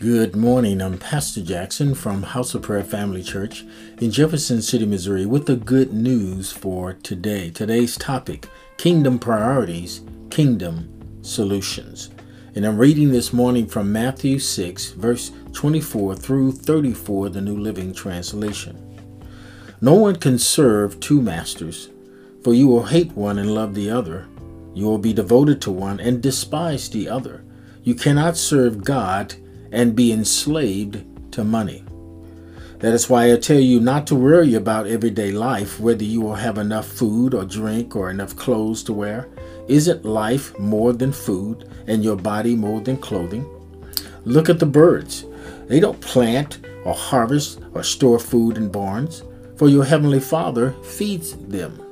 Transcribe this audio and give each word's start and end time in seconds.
Good 0.00 0.36
morning. 0.36 0.80
I'm 0.80 0.96
Pastor 0.96 1.42
Jackson 1.42 1.92
from 1.92 2.22
House 2.22 2.54
of 2.54 2.62
Prayer 2.62 2.84
Family 2.84 3.20
Church 3.20 3.64
in 4.00 4.12
Jefferson 4.12 4.62
City, 4.62 4.86
Missouri, 4.86 5.26
with 5.26 5.46
the 5.46 5.56
good 5.56 5.92
news 5.92 6.52
for 6.52 6.92
today. 6.92 7.50
Today's 7.50 7.96
topic 7.96 8.46
Kingdom 8.76 9.18
Priorities, 9.18 10.02
Kingdom 10.30 11.18
Solutions. 11.22 12.10
And 12.54 12.64
I'm 12.64 12.78
reading 12.78 13.10
this 13.10 13.32
morning 13.32 13.66
from 13.66 13.90
Matthew 13.90 14.38
6, 14.38 14.92
verse 14.92 15.32
24 15.52 16.14
through 16.14 16.52
34, 16.52 17.30
the 17.30 17.40
New 17.40 17.56
Living 17.56 17.92
Translation. 17.92 18.78
No 19.80 19.94
one 19.94 20.14
can 20.14 20.38
serve 20.38 21.00
two 21.00 21.20
masters, 21.20 21.88
for 22.44 22.54
you 22.54 22.68
will 22.68 22.84
hate 22.84 23.10
one 23.16 23.40
and 23.40 23.52
love 23.52 23.74
the 23.74 23.90
other. 23.90 24.28
You 24.74 24.84
will 24.84 24.98
be 24.98 25.12
devoted 25.12 25.60
to 25.62 25.72
one 25.72 25.98
and 25.98 26.22
despise 26.22 26.88
the 26.88 27.08
other. 27.08 27.42
You 27.82 27.96
cannot 27.96 28.36
serve 28.36 28.84
God 28.84 29.34
and 29.72 29.96
be 29.96 30.12
enslaved 30.12 31.04
to 31.32 31.44
money. 31.44 31.84
That 32.78 32.94
is 32.94 33.10
why 33.10 33.32
I 33.32 33.36
tell 33.36 33.58
you 33.58 33.80
not 33.80 34.06
to 34.06 34.14
worry 34.14 34.54
about 34.54 34.86
everyday 34.86 35.32
life, 35.32 35.80
whether 35.80 36.04
you 36.04 36.20
will 36.20 36.36
have 36.36 36.58
enough 36.58 36.86
food 36.86 37.34
or 37.34 37.44
drink 37.44 37.96
or 37.96 38.08
enough 38.08 38.36
clothes 38.36 38.84
to 38.84 38.92
wear. 38.92 39.28
Isn't 39.66 40.04
life 40.04 40.56
more 40.58 40.92
than 40.92 41.12
food 41.12 41.68
and 41.88 42.04
your 42.04 42.16
body 42.16 42.54
more 42.54 42.80
than 42.80 42.96
clothing? 42.96 43.44
Look 44.24 44.48
at 44.48 44.60
the 44.60 44.66
birds. 44.66 45.24
They 45.66 45.80
don't 45.80 46.00
plant 46.00 46.60
or 46.84 46.94
harvest 46.94 47.60
or 47.74 47.82
store 47.82 48.20
food 48.20 48.56
in 48.56 48.70
barns, 48.70 49.24
for 49.56 49.68
your 49.68 49.84
heavenly 49.84 50.20
Father 50.20 50.72
feeds 50.84 51.34
them. 51.34 51.82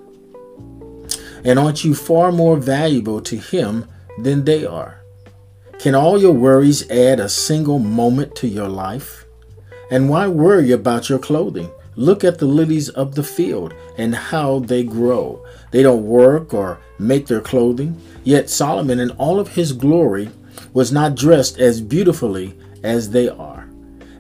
And 1.45 1.59
aren't 1.59 1.85
you 1.85 1.95
far 1.95 2.31
more 2.31 2.57
valuable 2.57 3.21
to 3.23 3.37
Him 3.37 3.87
than 4.23 4.45
they 4.45 4.65
are? 4.65 5.03
Can 5.79 5.95
all 5.95 6.19
your 6.19 6.33
worries 6.33 6.91
add 6.91 7.21
a 7.21 7.29
single 7.29 7.79
moment 7.79 8.35
to 8.37 8.49
your 8.49 8.69
life? 8.69 9.27
And 9.91 10.09
why 10.09 10.27
worry 10.27 10.73
about 10.73 11.09
your 11.09 11.19
clothing? 11.19 11.71
Look 11.97 12.25
at 12.25 12.39
the 12.39 12.47
lilies 12.47 12.89
of 12.89 13.15
the 13.15 13.23
field 13.23 13.75
and 13.99 14.15
how 14.15 14.61
they 14.61 14.83
grow. 14.83 15.45
They 15.71 15.83
don't 15.83 16.07
work 16.07 16.55
or 16.55 16.81
make 16.99 17.27
their 17.27 17.43
clothing. 17.43 18.01
Yet 18.25 18.49
Solomon, 18.49 18.99
in 18.99 19.11
all 19.13 19.39
of 19.39 19.49
his 19.49 19.73
glory, 19.73 20.31
was 20.73 20.93
not 20.93 21.15
dressed 21.15 21.59
as 21.59 21.83
beautifully 21.83 22.59
as 22.83 23.11
they 23.11 23.29
are. 23.29 23.69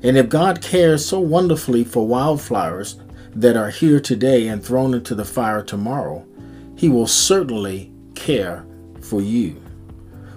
And 0.03 0.17
if 0.17 0.29
God 0.29 0.63
cares 0.63 1.05
so 1.05 1.21
wonderfully 1.21 1.85
for 1.85 2.07
wildflowers 2.07 2.97
that 3.35 3.57
are 3.57 3.71
here 3.71 3.99
today 3.99 4.47
and 4.49 4.63
thrown 4.63 4.95
into 4.95 5.15
the 5.15 5.25
fire 5.25 5.63
tomorrow, 5.63 6.25
he 6.77 6.89
will 6.91 7.07
certainly 7.07 7.93
care 8.15 8.65
for 9.01 9.21
you. 9.23 9.61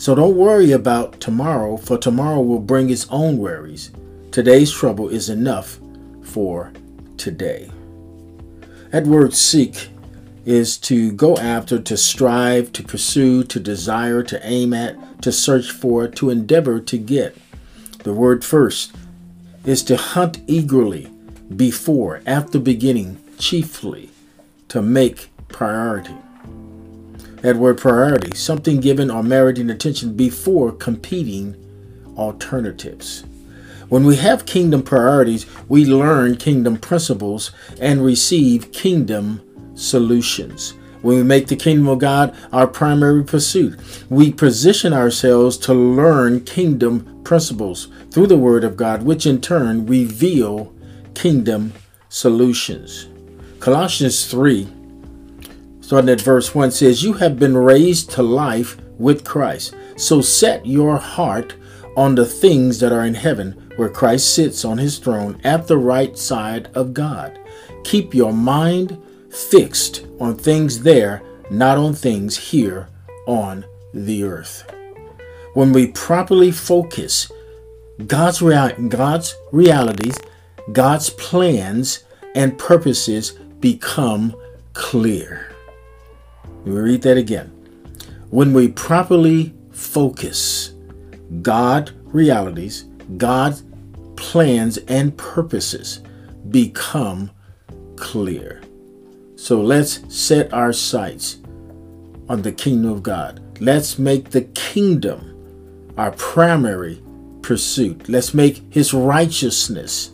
So 0.00 0.14
don't 0.14 0.34
worry 0.34 0.72
about 0.72 1.20
tomorrow, 1.20 1.76
for 1.76 1.98
tomorrow 1.98 2.40
will 2.40 2.58
bring 2.58 2.88
its 2.88 3.06
own 3.10 3.36
worries. 3.36 3.90
Today's 4.30 4.72
trouble 4.72 5.10
is 5.10 5.28
enough 5.28 5.78
for 6.22 6.72
today. 7.18 7.70
That 8.92 9.06
word 9.06 9.34
seek 9.34 9.90
is 10.46 10.78
to 10.78 11.12
go 11.12 11.36
after, 11.36 11.78
to 11.78 11.98
strive, 11.98 12.72
to 12.72 12.82
pursue, 12.82 13.44
to 13.44 13.60
desire, 13.60 14.22
to 14.22 14.40
aim 14.42 14.72
at, 14.72 15.20
to 15.20 15.30
search 15.30 15.70
for, 15.70 16.08
to 16.08 16.30
endeavor 16.30 16.80
to 16.80 16.96
get. 16.96 17.36
The 17.98 18.14
word 18.14 18.42
first 18.42 18.94
is 19.66 19.82
to 19.82 19.98
hunt 19.98 20.40
eagerly, 20.46 21.10
before, 21.54 22.22
after 22.24 22.58
beginning, 22.58 23.22
chiefly, 23.38 24.08
to 24.68 24.80
make 24.80 25.28
priority. 25.48 26.16
That 27.42 27.56
word 27.56 27.78
priority, 27.78 28.36
something 28.36 28.80
given 28.80 29.10
or 29.10 29.22
meriting 29.22 29.70
attention 29.70 30.14
before 30.14 30.72
competing 30.72 31.56
alternatives. 32.16 33.24
When 33.88 34.04
we 34.04 34.16
have 34.16 34.46
kingdom 34.46 34.82
priorities, 34.82 35.46
we 35.68 35.84
learn 35.84 36.36
kingdom 36.36 36.76
principles 36.76 37.50
and 37.80 38.04
receive 38.04 38.72
kingdom 38.72 39.40
solutions. 39.74 40.74
When 41.02 41.16
we 41.16 41.22
make 41.22 41.46
the 41.46 41.56
kingdom 41.56 41.88
of 41.88 41.98
God 41.98 42.36
our 42.52 42.66
primary 42.66 43.24
pursuit, 43.24 43.80
we 44.10 44.30
position 44.32 44.92
ourselves 44.92 45.56
to 45.58 45.72
learn 45.72 46.44
kingdom 46.44 47.22
principles 47.24 47.88
through 48.10 48.26
the 48.26 48.36
Word 48.36 48.64
of 48.64 48.76
God, 48.76 49.02
which 49.02 49.24
in 49.24 49.40
turn 49.40 49.86
reveal 49.86 50.74
kingdom 51.14 51.72
solutions. 52.10 53.08
Colossians 53.60 54.30
3 54.30 54.68
starting 55.90 56.08
at 56.08 56.20
verse 56.20 56.54
1 56.54 56.70
says, 56.70 57.02
You 57.02 57.14
have 57.14 57.36
been 57.36 57.56
raised 57.56 58.12
to 58.12 58.22
life 58.22 58.76
with 58.96 59.24
Christ. 59.24 59.74
So 59.96 60.20
set 60.20 60.64
your 60.64 60.98
heart 60.98 61.56
on 61.96 62.14
the 62.14 62.24
things 62.24 62.78
that 62.78 62.92
are 62.92 63.04
in 63.04 63.14
heaven, 63.14 63.72
where 63.74 63.88
Christ 63.88 64.32
sits 64.32 64.64
on 64.64 64.78
his 64.78 64.98
throne 64.98 65.40
at 65.42 65.66
the 65.66 65.78
right 65.78 66.16
side 66.16 66.70
of 66.76 66.94
God. 66.94 67.40
Keep 67.82 68.14
your 68.14 68.32
mind 68.32 69.02
fixed 69.32 70.06
on 70.20 70.36
things 70.36 70.84
there, 70.84 71.24
not 71.50 71.76
on 71.76 71.94
things 71.94 72.36
here 72.36 72.86
on 73.26 73.64
the 73.92 74.22
earth. 74.22 74.72
When 75.54 75.72
we 75.72 75.88
properly 75.88 76.52
focus 76.52 77.32
God's, 78.06 78.40
rea- 78.40 78.76
God's 78.88 79.34
realities, 79.50 80.16
God's 80.70 81.10
plans, 81.10 82.04
and 82.36 82.56
purposes 82.56 83.32
become 83.58 84.36
clear. 84.72 85.50
Let 86.60 86.66
me 86.66 86.72
read 86.72 87.02
that 87.02 87.16
again. 87.16 87.46
When 88.28 88.52
we 88.52 88.68
properly 88.68 89.54
focus 89.72 90.74
God 91.42 91.92
realities, 92.04 92.84
God's 93.16 93.64
plans 94.16 94.76
and 94.76 95.16
purposes 95.16 96.00
become 96.50 97.30
clear. 97.96 98.62
So 99.36 99.60
let's 99.62 100.00
set 100.14 100.52
our 100.52 100.72
sights 100.72 101.38
on 102.28 102.42
the 102.42 102.52
kingdom 102.52 102.92
of 102.92 103.02
God. 103.02 103.40
Let's 103.60 103.98
make 103.98 104.30
the 104.30 104.42
kingdom 104.42 105.94
our 105.96 106.12
primary 106.12 107.02
pursuit. 107.42 108.08
Let's 108.08 108.34
make 108.34 108.62
his 108.72 108.92
righteousness 108.92 110.10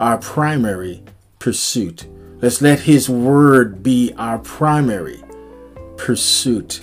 our 0.00 0.18
primary 0.18 1.02
pursuit. 1.38 2.06
Let's 2.40 2.60
let 2.60 2.80
his 2.80 3.08
word 3.08 3.82
be 3.82 4.12
our 4.16 4.38
primary 4.38 5.21
pursuit. 5.96 6.80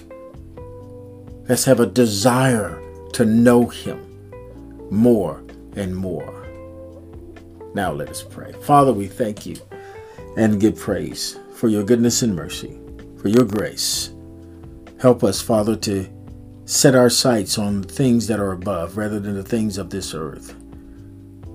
Let's 1.47 1.65
have 1.65 1.79
a 1.79 1.85
desire 1.85 2.81
to 3.13 3.25
know 3.25 3.67
Him 3.67 4.05
more 4.91 5.43
and 5.75 5.95
more. 5.95 6.45
Now 7.73 7.91
let 7.91 8.09
us 8.09 8.23
pray. 8.23 8.53
Father, 8.53 8.93
we 8.93 9.07
thank 9.07 9.45
you 9.45 9.57
and 10.37 10.59
give 10.59 10.77
praise 10.77 11.37
for 11.53 11.67
your 11.67 11.83
goodness 11.83 12.21
and 12.21 12.35
mercy, 12.35 12.79
for 13.21 13.27
your 13.29 13.45
grace. 13.45 14.13
Help 14.99 15.23
us, 15.23 15.41
Father, 15.41 15.75
to 15.75 16.07
set 16.65 16.95
our 16.95 17.09
sights 17.09 17.57
on 17.57 17.83
things 17.83 18.27
that 18.27 18.39
are 18.39 18.51
above 18.51 18.97
rather 18.97 19.19
than 19.19 19.35
the 19.35 19.43
things 19.43 19.77
of 19.77 19.89
this 19.89 20.13
earth. 20.13 20.55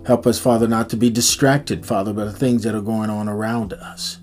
Help 0.07 0.27
us, 0.27 0.39
Father, 0.39 0.69
not 0.69 0.91
to 0.91 0.97
be 0.97 1.09
distracted, 1.09 1.87
Father, 1.87 2.13
by 2.13 2.25
the 2.25 2.33
things 2.33 2.63
that 2.65 2.75
are 2.75 2.83
going 2.83 3.11
on 3.11 3.29
around 3.29 3.73
us 3.73 4.19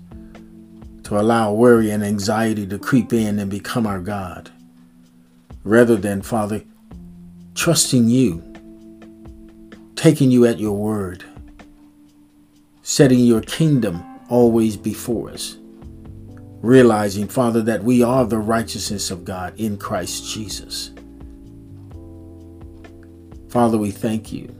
allow 1.18 1.52
worry 1.52 1.90
and 1.90 2.04
anxiety 2.04 2.66
to 2.66 2.78
creep 2.78 3.12
in 3.12 3.38
and 3.38 3.50
become 3.50 3.86
our 3.86 4.00
God, 4.00 4.50
rather 5.64 5.96
than, 5.96 6.22
Father, 6.22 6.62
trusting 7.54 8.08
you, 8.08 8.42
taking 9.94 10.30
you 10.30 10.46
at 10.46 10.58
your 10.58 10.76
word, 10.76 11.24
setting 12.82 13.20
your 13.20 13.42
kingdom 13.42 14.02
always 14.28 14.76
before 14.76 15.30
us, 15.30 15.56
realizing, 16.62 17.28
Father, 17.28 17.62
that 17.62 17.84
we 17.84 18.02
are 18.02 18.24
the 18.24 18.38
righteousness 18.38 19.10
of 19.10 19.24
God 19.24 19.52
in 19.58 19.76
Christ 19.76 20.32
Jesus. 20.32 20.90
Father, 23.48 23.76
we 23.76 23.90
thank 23.90 24.32
you 24.32 24.54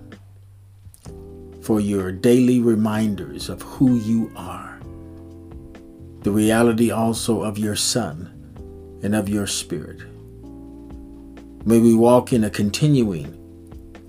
for 1.62 1.80
your 1.80 2.12
daily 2.12 2.60
reminders 2.60 3.48
of 3.48 3.62
who 3.62 3.96
you 3.96 4.30
are 4.36 4.61
the 6.22 6.30
reality 6.30 6.90
also 6.90 7.42
of 7.42 7.58
your 7.58 7.76
Son 7.76 8.30
and 9.02 9.14
of 9.14 9.28
your 9.28 9.46
Spirit. 9.46 10.00
May 11.64 11.78
we 11.78 11.94
walk 11.94 12.32
in 12.32 12.44
a 12.44 12.50
continuing 12.50 13.38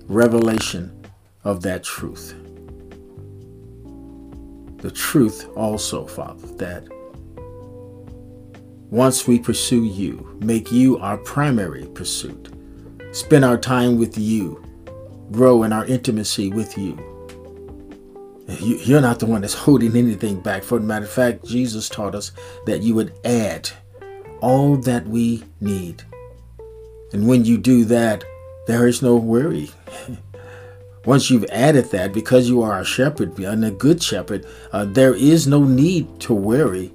revelation 0.08 1.06
of 1.44 1.62
that 1.62 1.84
truth. 1.84 2.34
the 4.84 4.90
truth 4.90 5.48
also, 5.56 6.06
Father, 6.06 6.46
that 6.58 6.86
once 8.90 9.26
we 9.26 9.38
pursue 9.38 9.82
you, 9.82 10.36
make 10.40 10.70
you 10.70 10.98
our 10.98 11.16
primary 11.16 11.86
pursuit, 11.94 12.52
spend 13.12 13.46
our 13.46 13.56
time 13.56 13.98
with 13.98 14.18
you, 14.18 14.62
grow 15.32 15.62
in 15.62 15.72
our 15.72 15.86
intimacy 15.86 16.50
with 16.50 16.76
you. 16.76 16.98
You're 18.46 19.00
not 19.00 19.20
the 19.20 19.26
one 19.26 19.40
that's 19.40 19.54
holding 19.54 19.96
anything 19.96 20.40
back. 20.40 20.62
For 20.62 20.78
the 20.78 20.84
matter 20.84 21.06
of 21.06 21.10
fact, 21.10 21.46
Jesus 21.46 21.88
taught 21.88 22.14
us 22.14 22.32
that 22.66 22.82
you 22.82 22.94
would 22.94 23.14
add 23.24 23.70
all 24.40 24.76
that 24.76 25.06
we 25.06 25.44
need. 25.60 26.02
And 27.12 27.26
when 27.26 27.44
you 27.44 27.56
do 27.56 27.84
that, 27.86 28.24
there 28.66 28.86
is 28.86 29.00
no 29.00 29.16
worry. 29.16 29.70
Once 31.04 31.30
you've 31.30 31.44
added 31.44 31.90
that, 31.90 32.12
because 32.12 32.48
you 32.48 32.62
are 32.62 32.80
a 32.80 32.84
shepherd 32.84 33.38
and 33.38 33.64
a 33.64 33.70
good 33.70 34.02
shepherd, 34.02 34.46
uh, 34.72 34.84
there 34.84 35.14
is 35.14 35.46
no 35.46 35.64
need 35.64 36.20
to 36.20 36.34
worry 36.34 36.92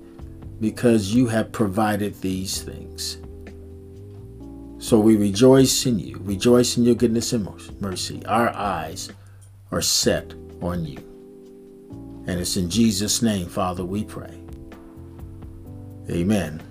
because 0.59 1.13
you 1.13 1.27
have 1.27 1.51
provided 1.51 2.19
these 2.21 2.61
things. 2.61 3.17
So 4.79 4.99
we 4.99 5.15
rejoice 5.15 5.85
in 5.85 5.99
you, 5.99 6.19
rejoice 6.21 6.77
in 6.77 6.85
your 6.85 6.95
goodness 6.95 7.33
and 7.33 7.47
mercy. 7.79 8.25
Our 8.25 8.49
eyes 8.49 9.09
are 9.71 9.81
set 9.81 10.33
on 10.61 10.85
you. 10.85 11.08
And 12.27 12.39
it's 12.39 12.57
in 12.57 12.69
Jesus' 12.69 13.21
name, 13.21 13.47
Father, 13.47 13.83
we 13.85 14.03
pray. 14.03 14.39
Amen. 16.09 16.61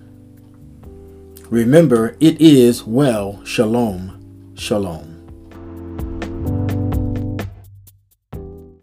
Remember, 1.49 2.15
it 2.19 2.39
is 2.41 2.83
well. 2.83 3.43
Shalom. 3.45 4.53
Shalom. 4.55 5.08